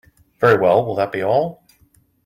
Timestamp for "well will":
0.59-0.95